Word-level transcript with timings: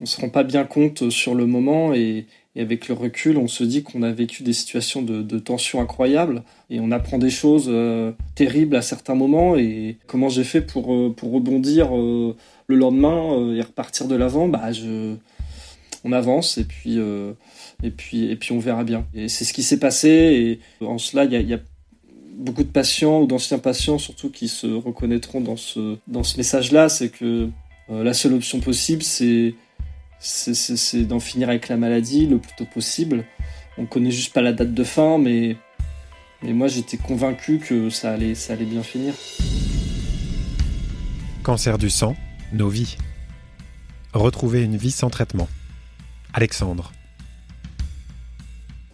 on 0.00 0.06
se 0.06 0.20
rend 0.20 0.28
pas 0.28 0.42
bien 0.42 0.64
compte 0.64 1.10
sur 1.10 1.34
le 1.34 1.46
moment 1.46 1.94
et, 1.94 2.26
avec 2.58 2.88
le 2.88 2.94
recul, 2.94 3.36
on 3.36 3.48
se 3.48 3.64
dit 3.64 3.82
qu'on 3.82 4.02
a 4.02 4.10
vécu 4.10 4.42
des 4.42 4.54
situations 4.54 5.02
de, 5.02 5.38
tension 5.38 5.80
incroyables 5.82 6.42
et 6.70 6.80
on 6.80 6.90
apprend 6.90 7.18
des 7.18 7.28
choses 7.28 7.66
euh, 7.68 8.12
terribles 8.34 8.76
à 8.76 8.82
certains 8.82 9.14
moments. 9.14 9.56
Et 9.56 9.98
comment 10.06 10.30
j'ai 10.30 10.44
fait 10.44 10.62
pour, 10.62 10.94
euh, 10.94 11.14
pour 11.14 11.32
rebondir 11.32 11.94
euh, 11.94 12.34
le 12.66 12.76
lendemain 12.76 13.54
et 13.54 13.60
repartir 13.60 14.08
de 14.08 14.14
l'avant 14.14 14.48
bah, 14.48 14.72
je, 14.72 15.16
On 16.02 16.12
avance 16.12 16.56
et 16.56 16.64
puis, 16.64 16.98
et, 17.82 17.90
puis, 17.90 18.30
et 18.30 18.36
puis 18.36 18.52
on 18.52 18.58
verra 18.58 18.84
bien. 18.84 19.06
Et 19.14 19.28
c'est 19.28 19.44
ce 19.44 19.52
qui 19.52 19.62
s'est 19.62 19.78
passé. 19.78 20.08
Et 20.80 20.84
en 20.84 20.96
cela, 20.96 21.24
il 21.24 21.32
y 21.32 21.36
a, 21.36 21.40
y 21.42 21.54
a 21.54 21.60
beaucoup 22.38 22.64
de 22.64 22.68
patients 22.68 23.20
ou 23.20 23.26
d'anciens 23.26 23.58
patients 23.58 23.98
surtout 23.98 24.30
qui 24.30 24.48
se 24.48 24.66
reconnaîtront 24.66 25.42
dans 25.42 25.56
ce, 25.56 25.98
dans 26.06 26.22
ce 26.22 26.38
message-là. 26.38 26.88
C'est 26.88 27.10
que 27.10 27.50
la 27.90 28.14
seule 28.14 28.32
option 28.32 28.60
possible, 28.60 29.02
c'est 29.02 29.54
c'est 30.26 31.04
d'en 31.04 31.20
finir 31.20 31.48
avec 31.48 31.68
la 31.68 31.76
maladie 31.76 32.26
le 32.26 32.38
plus 32.38 32.52
tôt 32.56 32.66
possible. 32.66 33.24
On 33.78 33.86
connaît 33.86 34.10
juste 34.10 34.32
pas 34.32 34.42
la 34.42 34.52
date 34.52 34.74
de 34.74 34.84
fin, 34.84 35.18
mais, 35.18 35.56
mais 36.42 36.52
moi 36.52 36.68
j'étais 36.68 36.96
convaincu 36.96 37.58
que 37.58 37.90
ça 37.90 38.12
allait, 38.12 38.34
ça 38.34 38.54
allait 38.54 38.64
bien 38.64 38.82
finir. 38.82 39.14
Cancer 41.42 41.78
du 41.78 41.90
sang, 41.90 42.16
nos 42.52 42.68
vies. 42.68 42.96
Retrouver 44.12 44.62
une 44.62 44.76
vie 44.76 44.90
sans 44.90 45.10
traitement. 45.10 45.48
Alexandre. 46.32 46.92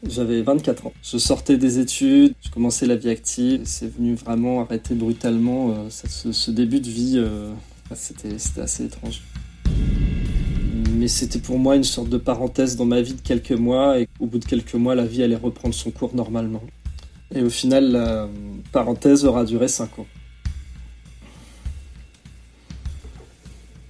J'avais 0.04 0.42
24 0.42 0.88
ans. 0.88 0.92
Je 1.02 1.16
sortais 1.16 1.56
des 1.56 1.78
études, 1.78 2.34
je 2.44 2.50
commençais 2.50 2.86
la 2.86 2.96
vie 2.96 3.08
active. 3.08 3.62
C'est 3.64 3.86
venu 3.86 4.16
vraiment 4.16 4.62
arrêter 4.62 4.94
brutalement 4.94 5.70
euh, 5.70 5.90
ce, 5.90 6.50
début 6.50 6.80
de 6.80 6.90
vie. 6.90 7.14
Euh, 7.16 7.52
c'était 7.94 8.34
assez 8.60 8.84
étrange 8.84 9.22
mais 11.02 11.08
c'était 11.08 11.40
pour 11.40 11.58
moi 11.58 11.74
une 11.74 11.82
sorte 11.82 12.08
de 12.10 12.16
parenthèse 12.16 12.76
dans 12.76 12.84
ma 12.84 13.02
vie 13.02 13.14
de 13.14 13.20
quelques 13.20 13.50
mois, 13.50 13.98
et 13.98 14.08
au 14.20 14.26
bout 14.26 14.38
de 14.38 14.44
quelques 14.44 14.74
mois, 14.74 14.94
la 14.94 15.04
vie 15.04 15.24
allait 15.24 15.34
reprendre 15.34 15.74
son 15.74 15.90
cours 15.90 16.14
normalement. 16.14 16.62
Et 17.34 17.42
au 17.42 17.50
final, 17.50 17.90
la 17.90 18.28
parenthèse 18.70 19.24
aura 19.24 19.44
duré 19.44 19.66
5 19.66 19.98
ans. 19.98 20.06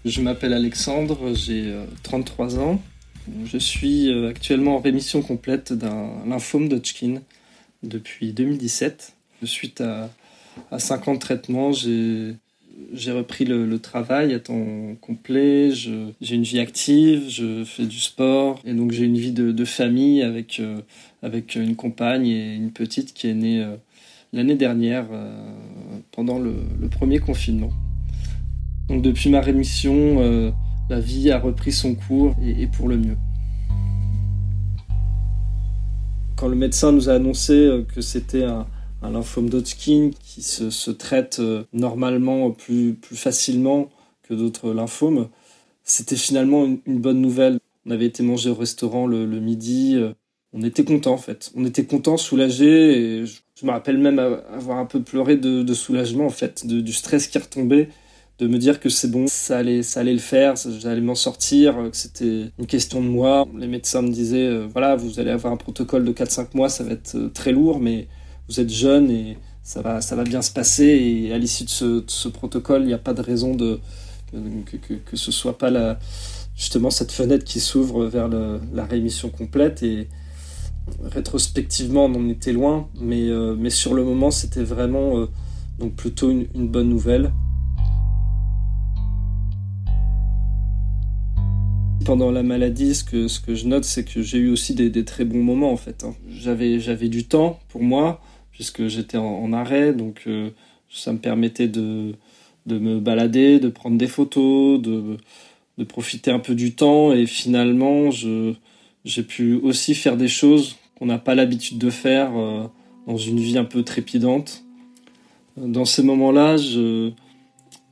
Je 0.06 0.22
m'appelle 0.22 0.54
Alexandre, 0.54 1.34
j'ai 1.34 1.78
33 2.02 2.56
euh, 2.56 2.60
ans. 2.62 2.82
Je 3.44 3.58
suis 3.58 4.08
euh, 4.08 4.30
actuellement 4.30 4.76
en 4.76 4.80
rémission 4.80 5.20
complète 5.20 5.74
d'un 5.74 6.12
lymphome 6.26 6.70
d'Hodgkin 6.70 7.20
depuis 7.82 8.32
2017. 8.32 9.12
Suite 9.44 9.82
à, 9.82 10.08
à 10.70 10.78
5 10.78 11.08
ans 11.08 11.14
de 11.14 11.18
traitement, 11.18 11.72
j'ai 11.72 12.36
j'ai 12.92 13.12
repris 13.12 13.44
le, 13.44 13.78
travail 13.78 14.34
à 14.34 14.40
temps 14.40 14.94
complet, 15.00 15.70
j'ai 15.72 16.34
une 16.34 16.42
vie 16.42 16.60
active, 16.60 17.28
je 17.28 17.64
fais 17.64 17.86
du 17.86 17.98
sport, 17.98 18.60
et 18.64 18.74
donc 18.74 18.92
j'ai 18.92 19.04
une 19.04 19.16
vie 19.16 19.32
de, 19.32 19.64
famille 19.64 20.22
avec, 20.22 20.60
euh, 20.60 20.80
avec 21.22 21.54
une 21.54 21.76
compagne 21.76 22.26
et 22.26 22.54
une 22.54 22.70
petite 22.72 23.14
qui 23.14 23.28
est 23.28 23.34
née 23.34 23.62
euh, 23.62 23.76
l'année 24.32 24.56
dernière 24.56 25.06
euh, 25.12 25.32
pendant 26.10 26.38
le, 26.38 26.54
premier 26.90 27.18
confinement. 27.18 27.70
Donc 28.88 29.02
depuis 29.02 29.30
ma 29.30 29.40
rémission, 29.40 30.52
la 30.90 31.00
vie 31.00 31.30
a 31.30 31.38
repris 31.38 31.72
son 31.72 31.94
cours 31.94 32.34
et, 32.42 32.62
et 32.62 32.66
pour 32.66 32.88
le 32.88 32.98
mieux. 32.98 33.16
Quand 36.36 36.48
le 36.48 36.56
médecin 36.56 36.92
nous 36.92 37.08
a 37.08 37.14
annoncé 37.14 37.84
que 37.94 38.00
c'était 38.00 38.44
un 38.44 38.66
un 39.02 39.10
lymphome 39.10 39.48
d'Hodgkin 39.50 40.10
qui 40.22 40.42
se, 40.42 40.90
traite 40.90 41.38
euh, 41.40 41.64
normalement 41.72 42.50
plus, 42.50 42.94
plus 42.94 43.16
facilement 43.16 43.90
que 44.22 44.34
d'autres 44.34 44.72
lymphomes. 44.72 45.28
C'était 45.84 46.16
finalement 46.16 46.64
une, 46.64 47.00
bonne 47.00 47.20
nouvelle. 47.20 47.58
On 47.86 47.90
avait 47.90 48.06
été 48.06 48.22
manger 48.22 48.50
au 48.50 48.54
restaurant 48.54 49.06
le, 49.06 49.26
midi. 49.26 49.96
Euh, 49.96 50.12
on 50.52 50.62
était 50.62 50.84
content 50.84 51.14
en 51.14 51.18
fait. 51.18 51.50
On 51.56 51.64
était 51.64 51.84
content, 51.84 52.16
soulagé. 52.16 53.22
Et 53.22 53.26
je, 53.26 53.66
me 53.66 53.70
rappelle 53.70 53.98
même 53.98 54.18
avoir 54.18 54.78
un 54.78 54.86
peu 54.86 55.02
pleuré 55.02 55.36
de, 55.36 55.74
soulagement 55.74 56.26
en 56.26 56.30
fait, 56.30 56.66
du 56.66 56.92
stress 56.92 57.28
qui 57.28 57.38
retombait, 57.38 57.90
de 58.40 58.48
me 58.48 58.58
dire 58.58 58.80
que 58.80 58.88
c'est 58.88 59.08
bon, 59.08 59.28
ça 59.28 59.58
allait, 59.58 59.84
ça 59.84 60.00
allait 60.00 60.12
le 60.12 60.18
faire, 60.18 60.54
j'allais 60.80 61.00
m'en 61.00 61.14
sortir, 61.14 61.76
que 61.90 61.96
c'était 61.96 62.50
une 62.58 62.66
question 62.66 63.00
de 63.00 63.06
moi. 63.06 63.46
Les 63.56 63.68
médecins 63.68 64.02
me 64.02 64.10
disaient, 64.10 64.48
euh, 64.48 64.66
voilà, 64.72 64.96
vous 64.96 65.20
allez 65.20 65.30
avoir 65.30 65.52
un 65.52 65.56
protocole 65.56 66.04
de 66.04 66.12
4-5 66.12 66.48
mois, 66.54 66.68
ça 66.68 66.82
va 66.82 66.92
être 66.92 67.30
très 67.32 67.52
lourd, 67.52 67.78
mais 67.78 68.08
vous 68.52 68.60
êtes 68.60 68.70
jeune 68.70 69.10
et 69.10 69.38
ça 69.62 69.80
va, 69.80 70.02
ça 70.02 70.14
va 70.14 70.24
bien 70.24 70.42
se 70.42 70.52
passer. 70.52 70.84
Et 70.84 71.32
à 71.32 71.38
l'issue 71.38 71.64
de 71.64 72.04
ce, 72.06 72.28
protocole, 72.28 72.82
il 72.82 72.88
n'y 72.88 72.92
a 72.92 72.98
pas 72.98 73.14
de 73.14 73.22
raison 73.22 73.54
de, 73.54 73.80
que, 74.30 75.16
ce 75.16 75.32
soit 75.32 75.56
pas 75.56 75.70
la, 75.70 75.98
justement 76.54 76.90
cette 76.90 77.12
fenêtre 77.12 77.44
qui 77.44 77.60
s'ouvre 77.60 78.04
vers 78.06 78.28
la 78.28 78.84
rémission 78.84 79.30
complète. 79.30 79.82
Et 79.82 80.08
rétrospectivement, 81.02 82.06
on 82.06 82.14
en 82.14 82.28
était 82.28 82.52
loin, 82.52 82.88
mais, 83.00 83.28
euh, 83.28 83.70
sur 83.70 83.94
le 83.94 84.04
moment, 84.04 84.30
c'était 84.30 84.64
vraiment 84.64 85.18
euh, 85.18 85.28
donc 85.78 85.94
plutôt 85.94 86.30
une, 86.30 86.68
bonne 86.68 86.90
nouvelle. 86.90 87.32
Pendant 92.04 92.32
la 92.32 92.42
maladie, 92.42 92.96
ce 92.96 93.04
que, 93.04 93.54
je 93.54 93.66
note, 93.66 93.84
c'est 93.84 94.04
que 94.04 94.20
j'ai 94.20 94.38
eu 94.38 94.50
aussi 94.50 94.74
des, 94.74 94.90
des, 94.90 95.04
très 95.06 95.24
bons 95.24 95.42
moments 95.42 95.72
en 95.72 95.76
fait. 95.76 96.04
Hein. 96.04 96.14
J'avais, 96.28 96.80
j'avais 96.80 97.08
du 97.08 97.24
temps 97.24 97.60
pour 97.68 97.82
moi, 97.82 98.20
puisque 98.52 98.86
j'étais 98.86 99.18
en, 99.18 99.52
arrêt, 99.52 99.92
donc 99.92 100.22
euh, 100.26 100.50
ça 100.90 101.12
me 101.12 101.18
permettait 101.18 101.68
de, 101.68 102.14
de 102.66 102.78
me 102.78 103.00
balader, 103.00 103.58
de 103.58 103.68
prendre 103.68 103.96
des 103.96 104.06
photos, 104.06 104.80
de, 104.80 105.16
de 105.78 105.84
profiter 105.84 106.30
un 106.30 106.38
peu 106.38 106.54
du 106.54 106.74
temps, 106.74 107.12
et 107.12 107.26
finalement, 107.26 108.10
j'ai 108.10 109.22
pu 109.22 109.54
aussi 109.54 109.94
faire 109.94 110.16
des 110.16 110.28
choses 110.28 110.76
qu'on 110.98 111.06
n'a 111.06 111.18
pas 111.18 111.34
l'habitude 111.34 111.78
de 111.78 111.90
faire 111.90 112.36
euh, 112.36 112.66
dans 113.06 113.16
une 113.16 113.40
vie 113.40 113.58
un 113.58 113.64
peu 113.64 113.82
trépidante. 113.82 114.64
Dans 115.56 115.84
ces 115.84 116.02
moments-là, 116.02 116.56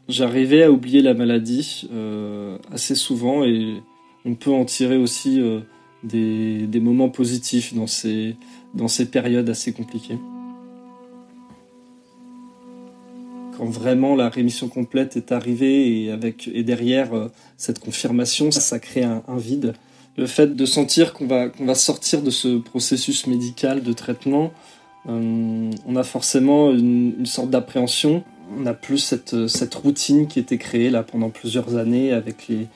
j'arrivais 0.08 0.62
à 0.62 0.70
oublier 0.70 1.02
la 1.02 1.12
maladie 1.12 1.88
euh, 1.92 2.56
assez 2.72 2.94
souvent 2.94 3.44
et 3.44 3.74
on 4.24 4.34
peut 4.34 4.52
en 4.52 4.64
tirer 4.64 4.96
aussi 4.96 5.42
des, 6.04 6.66
des, 6.66 6.80
moments 6.80 7.10
positifs 7.10 7.74
dans 7.74 7.86
ces, 7.86 8.36
dans 8.74 8.88
ces 8.88 9.10
périodes 9.10 9.48
assez 9.50 9.72
compliquées. 9.72 10.18
Quand 13.60 13.66
vraiment 13.66 14.16
la 14.16 14.30
rémission 14.30 14.68
complète 14.68 15.18
est 15.18 15.32
arrivée 15.32 16.04
et 16.04 16.10
avec 16.10 16.48
et 16.50 16.62
derrière 16.62 17.12
euh, 17.12 17.28
cette 17.58 17.78
confirmation, 17.78 18.50
ça, 18.50 18.78
crée 18.78 19.04
un, 19.04 19.22
vide. 19.36 19.74
Le 20.16 20.26
fait 20.26 20.56
de 20.56 20.64
sentir 20.64 21.12
qu'on 21.12 21.26
va 21.26 21.50
qu'on 21.50 21.66
va 21.66 21.74
sortir 21.74 22.22
de 22.22 22.30
ce 22.30 22.56
processus 22.56 23.26
médical 23.26 23.82
de 23.82 23.92
traitement, 23.92 24.50
euh, 25.10 25.70
on 25.86 25.96
a 25.96 26.02
forcément 26.04 26.70
une, 26.70 27.26
sorte 27.26 27.50
d'appréhension. 27.50 28.24
On 28.56 28.62
n'a 28.62 28.72
plus 28.72 28.96
cette, 28.96 29.46
cette 29.46 29.74
routine 29.74 30.26
qui 30.26 30.38
était 30.38 30.58
créée 30.58 30.88
là 30.88 31.02
pendant 31.02 31.28
plusieurs 31.28 31.76
années 31.76 32.12
avec 32.12 32.48
les, 32.48 32.66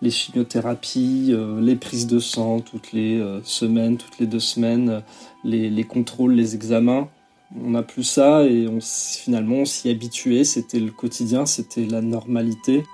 les 0.00 0.10
chimiothérapies, 0.10 1.32
euh, 1.32 1.60
les 1.60 1.76
prises 1.76 2.06
de 2.06 2.18
sang 2.18 2.60
toutes 2.60 2.92
les 2.92 3.22
semaines, 3.44 3.98
toutes 3.98 4.18
les 4.18 4.26
deux 4.26 4.40
semaines, 4.40 5.02
les, 5.44 5.68
les 5.68 5.84
contrôles, 5.84 6.32
les 6.32 6.54
examens 6.54 7.10
on 7.56 7.70
n'a 7.70 7.82
plus 7.82 8.04
ça 8.04 8.44
et 8.44 8.68
on, 8.68 8.78
finalement 8.80 9.56
on 9.56 9.64
s'y 9.64 9.90
habituait, 9.90 10.44
c'était 10.44 10.80
le 10.80 10.90
quotidien, 10.90 11.46
c'était 11.46 11.84
la 11.84 12.00
normalité. 12.00 12.84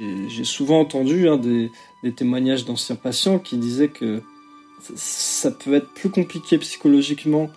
J'ai 0.00 0.44
souvent 0.44 0.80
entendu 0.80 1.28
hein, 1.28 1.36
des, 1.36 1.70
témoignages 2.14 2.64
d'anciens 2.64 2.94
patients 2.94 3.38
qui 3.38 3.56
disaient 3.56 3.88
que 3.88 4.22
ça 4.94 5.50
peut 5.50 5.74
être 5.74 5.92
plus 5.92 6.08
compliqué 6.08 6.56
psychologiquement 6.58 7.50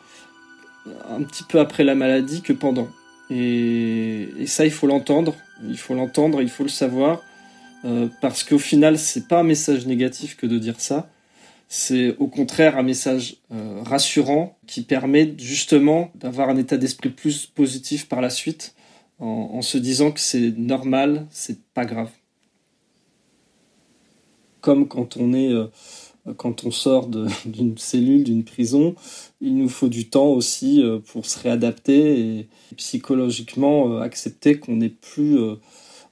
un 1.08 1.22
petit 1.22 1.44
peu 1.44 1.60
après 1.60 1.84
la 1.84 1.94
maladie 1.94 2.42
que 2.42 2.54
pendant. 2.54 2.88
Et, 3.30 4.28
ça, 4.48 4.66
il 4.66 4.72
faut 4.72 4.88
l'entendre, 4.88 5.36
il 5.64 5.78
faut 5.78 5.94
l'entendre, 5.94 6.42
il 6.42 6.50
faut 6.50 6.64
le 6.64 6.70
savoir, 6.70 7.22
euh, 7.86 8.08
parce 8.22 8.44
qu'au 8.44 8.58
final, 8.58 8.98
c'est 8.98 9.28
pas 9.28 9.40
un 9.40 9.44
message 9.44 9.86
négatif 9.86 10.36
que 10.36 10.48
de 10.48 10.58
dire 10.58 10.80
ça 10.80 11.10
c'est 11.74 12.18
au 12.18 12.28
contraire 12.28 12.78
un 12.78 12.84
message 12.84 13.38
euh, 13.54 13.82
rassurant 13.86 14.58
qui 14.68 14.82
permet 14.82 15.34
justement 15.38 16.12
d'avoir 16.16 16.50
un 16.50 16.58
état 16.58 16.76
d'esprit 16.76 17.08
plus 17.08 17.46
positif 17.46 18.10
par 18.10 18.20
la 18.20 18.30
suite 18.30 18.76
en, 19.20 19.62
se 19.62 19.78
disant 19.78 20.12
que 20.12 20.20
c'est 20.20 20.52
normal, 20.58 21.28
c'est 21.30 21.62
pas 21.74 21.86
grave. 21.86 22.10
Comme 24.60 24.90
quand 24.90 25.16
on 25.16 25.32
est 25.34 25.54
euh, 25.54 25.68
quand 26.36 26.66
on 26.66 26.72
sort 26.72 27.08
d'une 27.46 27.78
cellule, 27.78 28.26
d'une 28.26 28.44
prison, 28.44 28.94
il 29.40 29.56
nous 29.56 29.70
faut 29.70 29.88
du 29.88 30.10
temps 30.10 30.28
aussi 30.28 30.84
euh, 30.84 31.00
pour 31.00 31.26
se 31.26 31.40
réadapter 31.40 32.20
et 32.20 32.48
psychologiquement 32.76 34.02
accepter 34.02 34.60
qu'on 34.60 34.76
n'est 34.76 34.90
plus 34.90 35.40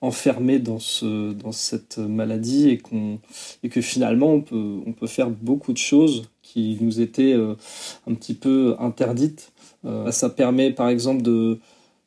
enfermé 0.02 0.60
dans, 0.60 0.80
ce, 0.80 1.34
dans 1.34 1.52
cette 1.52 1.98
maladie 1.98 2.70
et, 2.70 2.78
qu'on, 2.78 3.20
et 3.64 3.70
que 3.70 3.82
finalement 3.82 4.32
on 4.34 4.42
peut, 4.42 4.80
on 4.86 4.94
peut 4.94 5.08
faire 5.08 5.30
beaucoup 5.30 5.74
de 5.74 5.78
choses 5.78 6.30
qui 6.42 6.78
nous 6.82 7.02
étaient 7.02 7.34
euh, 7.34 7.56
un 8.08 8.14
petit 8.14 8.34
peu 8.34 8.76
interdites. 8.80 9.52
Euh, 9.86 10.12
ça 10.12 10.30
permet 10.30 10.72
par 10.72 10.90
exemple 10.90 11.22
de, 11.22 11.60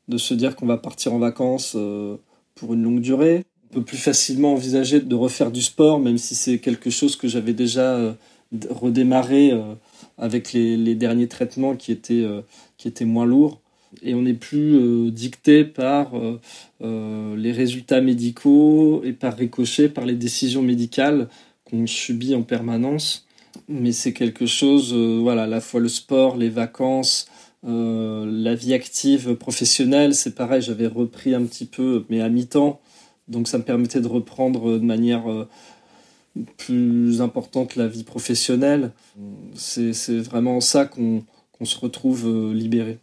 de 0.09 0.19
se 0.19 0.35
dire 0.35 0.57
qu'on 0.57 0.67
va 0.67 0.79
partir 0.79 1.13
en 1.13 1.19
vacances 1.19 1.75
euh, 1.77 2.17
pour 2.55 2.75
une 2.75 2.83
longue 2.83 3.01
durée. 3.01 3.45
on 3.71 3.75
peut 3.75 3.85
plus 3.85 3.99
facilement 3.99 4.55
envisager 4.55 5.01
de 5.01 5.15
refaire 5.15 5.51
du 5.51 5.63
sport, 5.63 6.01
même 6.01 6.19
si 6.19 6.35
c'est 6.35 6.59
quelque 6.59 6.91
chose 6.91 7.17
que 7.17 7.29
j'avais 7.29 7.55
déjà 7.55 8.17
redémarré 8.69 9.53
avec 10.19 10.53
les, 10.53 10.95
derniers 10.95 11.29
traitements 11.29 11.75
qui 11.75 11.91
étaient, 11.91 12.27
qui 12.77 12.89
étaient 12.89 13.07
moins 13.07 13.25
lourds. 13.25 13.63
Et 14.01 14.15
on 14.15 14.23
n'est 14.23 14.33
plus 14.33 15.11
dicté 15.11 15.65
par 15.65 16.13
les 16.81 17.53
résultats 17.53 18.01
médicaux 18.01 19.03
et 19.05 19.13
par 19.13 19.37
ricochet 19.37 19.89
par 19.89 20.07
les 20.07 20.15
décisions 20.15 20.63
médicales 20.63 21.29
qu'on 21.65 21.87
subit 21.87 22.35
en 22.35 22.43
permanence. 22.43 23.27
Mais 23.69 23.93
c'est 23.93 24.15
quelque 24.15 24.47
chose, 24.47 24.95
voilà, 24.95 25.43
à 25.43 25.47
la 25.47 25.61
fois 25.61 25.81
le 25.81 25.89
sport, 25.89 26.37
les 26.37 26.49
vacances, 26.49 27.29
la 27.65 28.55
vie 28.55 28.73
active 28.73 29.35
professionnelle, 29.35 30.15
c'est 30.15 30.35
pareil, 30.35 30.63
j'avais 30.63 30.87
repris 30.87 31.35
un 31.35 31.45
petit 31.45 31.67
peu, 31.67 32.05
mais 32.09 32.21
à 32.23 32.29
mi-temps, 32.29 32.81
donc 33.29 33.49
ça 33.49 33.59
me 33.59 33.63
permettait 33.63 34.01
de 34.01 34.09
reprendre 34.09 34.79
de 34.79 34.85
manière 34.85 35.31
euh, 35.31 35.49
plus 36.57 37.21
importante 37.21 37.77
la 37.77 37.89
vie 37.89 38.05
professionnelle. 38.05 38.93
C'est 39.55 40.19
vraiment 40.19 40.61
ça 40.61 40.87
qu'on 40.87 41.25
se 41.63 41.79
retrouve 41.79 42.27
euh, 42.27 42.53
libéré. 42.53 42.99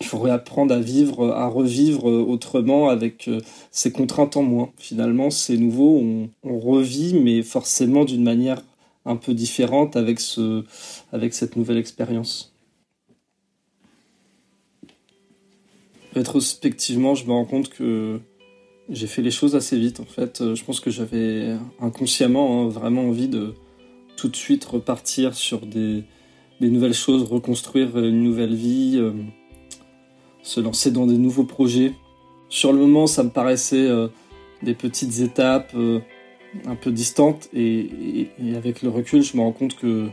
Il 0.00 0.06
faudrait 0.06 0.30
apprendre 0.30 0.74
à 0.74 0.80
vivre, 0.80 1.30
à 1.30 1.46
revivre 1.46 2.04
autrement 2.04 2.88
avec 2.88 3.28
euh, 3.28 3.40
ces 3.70 3.92
contraintes 3.92 4.36
en 4.36 4.42
moins. 4.42 4.70
Finalement, 4.78 5.30
c'est 5.30 5.58
nouveau, 5.58 6.02
on, 6.42 6.58
revit, 6.58 7.14
mais 7.14 7.42
forcément 7.42 8.04
d'une 8.04 8.22
manière 8.22 8.62
un 9.04 9.16
peu 9.16 9.34
différente 9.34 9.96
avec, 9.96 10.20
ce, 10.20 10.64
avec 11.12 11.34
cette 11.34 11.56
nouvelle 11.56 11.76
expérience. 11.76 12.54
Rétrospectivement, 16.14 17.14
je 17.14 17.26
me 17.26 17.32
rends 17.32 17.44
compte 17.44 17.68
que 17.68 18.20
j'ai 18.88 19.06
fait 19.06 19.22
les 19.22 19.30
choses 19.30 19.54
assez 19.54 19.78
vite 19.78 20.00
en 20.00 20.04
fait. 20.04 20.40
Euh, 20.40 20.54
je 20.54 20.64
pense 20.64 20.80
que 20.80 20.90
j'avais 20.90 21.56
inconsciemment 21.80 22.62
hein, 22.62 22.68
vraiment 22.68 23.02
envie 23.02 23.28
de 23.28 23.54
tout 24.16 24.28
de 24.28 24.36
suite 24.36 24.64
repartir 24.64 25.34
sur 25.34 25.64
des, 25.64 26.04
nouvelles 26.60 26.94
choses, 26.94 27.22
reconstruire 27.22 27.96
une 27.98 28.22
nouvelle 28.22 28.54
vie, 28.54 28.96
euh, 28.98 29.12
se 30.42 30.60
lancer 30.60 30.90
dans 30.90 31.06
des 31.06 31.18
nouveaux 31.18 31.44
projets. 31.44 31.92
Sur 32.48 32.72
le 32.72 32.78
moment, 32.78 33.06
ça 33.06 33.22
me 33.22 33.30
paraissait 33.30 33.88
euh, 33.88 34.08
des 34.62 34.74
petites 34.74 35.20
étapes 35.20 35.74
un 36.66 36.74
peu 36.74 36.90
distantes 36.90 37.48
et, 37.54 38.28
avec 38.56 38.82
le 38.82 38.88
recul, 38.88 39.22
je 39.22 39.36
me 39.36 39.42
rends 39.42 39.52
compte 39.52 39.76
que 39.76 40.08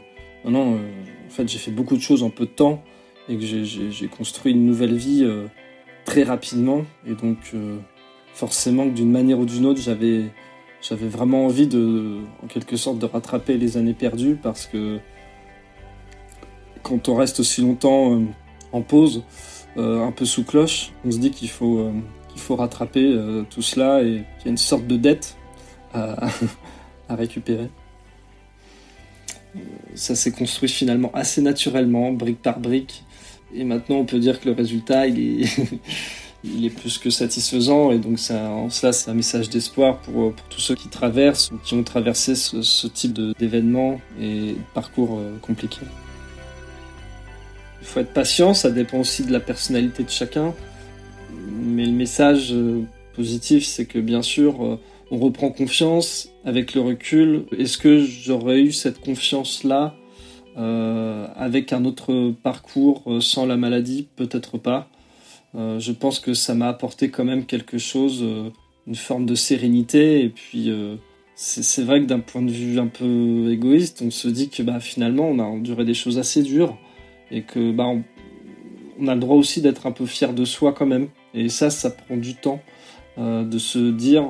non, 0.45 0.75
en 0.75 1.29
fait, 1.29 1.50
j'ai 1.50 1.57
fait 1.57 1.71
beaucoup 1.71 1.97
de 1.97 2.01
choses 2.01 2.24
en 2.24 2.29
peu 2.29 2.45
de 2.45 2.51
temps 2.51 2.83
et 3.27 3.35
que 3.35 3.44
j'ai 3.44 4.07
construit 4.07 4.53
une 4.53 4.65
nouvelle 4.65 4.95
vie 4.95 5.27
très 6.06 6.24
rapidement 6.24 6.85
et 7.06 7.15
donc 7.15 7.53
forcément 8.38 8.85
que 8.85 8.94
d'une 8.94 9.12
manière 9.12 9.39
ou 9.39 9.45
d'une 9.45 9.65
autre, 9.65 9.81
j'avais 9.81 10.29
vraiment 11.07 11.45
envie 11.45 11.68
de, 11.68 12.19
en 12.44 12.47
quelque 12.47 12.77
sorte, 12.77 13.00
de 13.00 13.06
rattraper 13.06 13.57
les 13.57 13.77
années 13.77 13.95
perdues 13.95 14.38
parce 14.41 14.68
que 14.68 15.00
quand 16.83 17.09
on 17.09 17.15
reste 17.15 17.39
aussi 17.39 17.62
longtemps 17.62 18.13
euh, 18.13 18.25
en 18.71 18.81
pause, 18.81 19.18
euh, 19.18 19.56
un 19.77 20.12
peu 20.12 20.25
sous 20.25 20.44
cloche, 20.44 20.91
on 21.06 21.12
se 21.12 21.18
dit 21.18 21.31
qu'il 21.31 21.50
faut, 21.50 21.79
euh, 21.79 21.91
qu'il 22.29 22.39
faut 22.39 22.56
rattraper 22.56 23.15
tout 23.50 23.62
cela 23.62 24.01
et 24.01 24.24
qu'il 24.38 24.45
y 24.45 24.47
a 24.47 24.51
une 24.51 24.57
sorte 24.57 24.88
de 24.88 24.97
dette 24.97 25.38
à, 25.94 26.29
récupérer. 27.09 27.69
Ça 29.95 30.15
s'est 30.15 30.31
construit 30.31 30.69
finalement 30.69 31.12
assez 31.13 31.41
naturellement, 31.41 32.12
brique 32.12 32.41
par 32.41 32.59
brique. 32.59 33.03
Et 33.53 33.63
maintenant, 33.63 33.97
on 33.97 34.06
peut 34.06 34.19
dire 34.19 34.39
que 34.39 34.50
le 34.50 34.56
résultat, 34.56 35.07
il 35.07 35.41
est, 35.41 35.59
il 36.44 36.65
est 36.65 36.69
plus 36.69 36.97
que 36.97 37.09
satisfaisant 37.09 37.91
et 37.91 37.97
donc 37.97 38.19
ça, 38.19 38.50
en 38.50 38.69
cela 38.69 38.94
c'est 38.94 39.09
un 39.09 39.13
message 39.13 39.50
d'espoir 39.50 40.00
pour, 40.00 40.33
pour, 40.33 40.47
tous 40.50 40.62
ceux 40.62 40.75
qui 40.75 40.88
traversent 40.88 41.51
qui 41.63 41.74
ont 41.74 41.83
traversé 41.83 42.35
ce, 42.35 42.62
ce 42.62 42.88
type 42.88 43.19
d'événements 43.38 44.00
et 44.19 44.53
de 44.53 44.56
parcours 44.74 45.18
euh, 45.19 45.38
compliqués. 45.41 45.85
Il 47.88 47.92
faut 47.92 48.00
être 48.01 48.13
patient, 48.13 48.54
ça 48.54 48.69
dépend 48.69 49.00
aussi 49.00 49.24
de 49.24 49.31
la 49.31 49.39
personnalité 49.39 50.04
de 50.04 50.10
chacun, 50.10 50.54
mais 51.50 51.86
le 51.86 51.94
message 51.94 52.51
euh, 52.51 52.81
positif 53.16 53.66
c'est 53.66 53.86
que 53.86 54.00
bien 54.00 54.22
sûr 54.22 54.62
euh, 54.62 54.80
on 55.10 55.18
reprend 55.19 55.51
confiance 55.51 56.30
avec 56.44 56.74
le 56.74 56.81
recul. 56.81 57.45
Est-ce 57.57 57.78
que 57.78 58.04
j'aurais 58.04 58.60
eu 58.60 58.74
cette 58.74 59.00
confiance-là 59.00 59.95
euh, 60.57 61.28
avec 61.38 61.72
un 61.72 61.86
autre 61.86 62.34
parcours 62.44 63.04
sans 63.22 63.45
la 63.45 63.56
maladie? 63.56 64.06
Peut-être 64.18 64.57
pas. 64.57 64.89
Je 65.56 65.92
pense 65.94 66.19
que 66.19 66.34
ça 66.34 66.54
m'a 66.56 66.68
apporté 66.68 67.10
quand 67.10 67.24
même 67.24 67.45
quelque 67.45 67.78
chose, 67.78 68.24
une 68.86 68.95
forme 68.95 69.25
de 69.25 69.34
sérénité. 69.34 70.24
Et 70.25 70.30
puis, 70.30 70.69
c'est 71.36 71.84
vrai 71.84 72.01
que 72.01 72.06
d'un 72.06 72.19
point 72.19 72.42
de 72.42 72.51
vue 72.51 72.80
un 72.80 72.88
peu 72.88 73.50
égoïste, 73.50 74.04
on 74.06 74.12
se 74.12 74.28
dit 74.28 74.50
que 74.50 74.62
bah, 74.62 74.81
finalement, 74.81 75.30
on 75.30 75.39
a 75.39 75.44
enduré 75.44 75.86
des 75.86 75.94
choses 75.94 76.19
assez 76.19 76.44
dures 76.44 76.78
et 77.31 77.44
que 77.44 77.71
bah, 77.71 77.85
on, 79.00 79.07
a 79.07 79.13
le 79.13 79.19
droit 79.19 79.35
aussi 79.35 79.62
d'être 79.62 79.85
un 79.85 79.91
peu 79.91 80.06
fier 80.06 80.33
de 80.33 80.45
soi 80.45 80.74
quand 80.74 80.85
même. 80.85 81.07
Et 81.33 81.50
ça, 81.50 81.69
ça 81.69 81.91
prend 81.91 82.18
du 82.18 82.35
temps 82.35 82.62
de 83.18 83.57
se 83.57 83.79
dire 83.79 84.25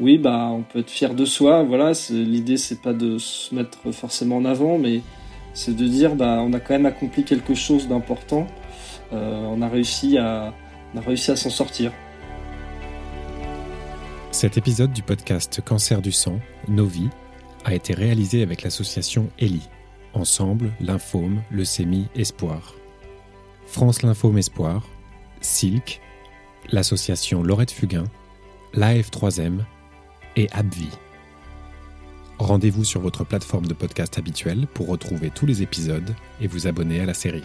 oui, 0.00 0.18
bah, 0.18 0.48
on 0.50 0.62
peut 0.62 0.80
être 0.80 0.90
fier 0.90 1.14
de 1.14 1.24
soi. 1.24 1.62
Voilà, 1.62 1.92
l'idée, 2.10 2.56
c'est 2.56 2.80
pas 2.80 2.92
de 2.92 3.18
se 3.18 3.54
mettre 3.54 3.92
forcément 3.92 4.36
en 4.36 4.44
avant, 4.44 4.78
mais 4.78 5.02
c'est 5.54 5.76
de 5.76 5.86
dire 5.86 6.16
bah, 6.16 6.42
on 6.44 6.52
a 6.52 6.60
quand 6.60 6.74
même 6.74 6.86
accompli 6.86 7.24
quelque 7.24 7.54
chose 7.54 7.88
d'important 7.88 8.46
euh, 9.12 9.44
on 9.46 9.60
a 9.60 9.68
réussi 9.68 10.16
à, 10.18 10.54
réussi 10.94 11.30
à 11.30 11.36
s'en 11.36 11.50
sortir. 11.50 11.92
Cet 14.30 14.56
épisode 14.56 14.92
du 14.92 15.02
podcast 15.02 15.60
Cancer 15.62 16.00
du 16.00 16.12
sang, 16.12 16.38
Nos 16.68 16.86
vies, 16.86 17.10
a 17.64 17.74
été 17.74 17.92
réalisé 17.92 18.42
avec 18.42 18.62
l'association 18.62 19.28
ELI, 19.38 19.68
Ensemble, 20.14 20.72
Lymphome, 20.80 21.42
Leucémie, 21.50 22.08
Espoir. 22.14 22.74
France 23.66 24.02
Lymphome 24.02 24.38
Espoir, 24.38 24.86
Silk, 25.40 26.00
l'association 26.70 27.42
Laurette 27.42 27.70
Fugain, 27.70 28.04
l'AF3M 28.74 29.60
et 30.36 30.48
ABVI. 30.52 30.88
Rendez-vous 32.38 32.84
sur 32.84 33.00
votre 33.00 33.24
plateforme 33.24 33.66
de 33.66 33.74
podcast 33.74 34.18
habituelle 34.18 34.66
pour 34.74 34.88
retrouver 34.88 35.30
tous 35.30 35.46
les 35.46 35.62
épisodes 35.62 36.14
et 36.40 36.46
vous 36.46 36.66
abonner 36.66 37.00
à 37.00 37.06
la 37.06 37.14
série. 37.14 37.44